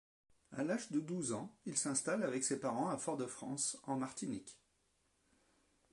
[0.53, 4.59] À l’âge de douze ans, il s'installe avec ses parents à Fort-de-France, en Martinique.